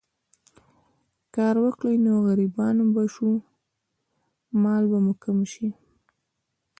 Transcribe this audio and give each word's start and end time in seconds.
کار 1.35 1.55
وکړو 1.63 1.91
نو 2.05 2.13
غريبان 2.27 2.75
به 2.93 3.03
شو، 3.13 3.31
مال 4.61 4.83
به 4.91 4.97
مو 5.05 5.13
کم 5.23 5.37
شي 5.53 5.69